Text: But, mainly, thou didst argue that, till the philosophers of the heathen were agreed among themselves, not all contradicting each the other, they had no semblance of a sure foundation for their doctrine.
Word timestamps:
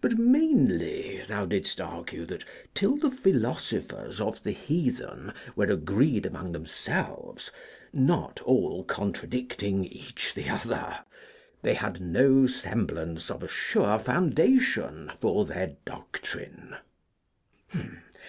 But, 0.00 0.16
mainly, 0.16 1.20
thou 1.26 1.44
didst 1.44 1.80
argue 1.80 2.24
that, 2.26 2.44
till 2.76 2.96
the 2.96 3.10
philosophers 3.10 4.20
of 4.20 4.44
the 4.44 4.52
heathen 4.52 5.32
were 5.56 5.64
agreed 5.66 6.26
among 6.26 6.52
themselves, 6.52 7.50
not 7.92 8.40
all 8.44 8.84
contradicting 8.84 9.84
each 9.84 10.32
the 10.32 10.48
other, 10.48 11.00
they 11.60 11.74
had 11.74 12.00
no 12.00 12.46
semblance 12.46 13.32
of 13.32 13.42
a 13.42 13.48
sure 13.48 13.98
foundation 13.98 15.10
for 15.20 15.44
their 15.44 15.74
doctrine. 15.84 16.76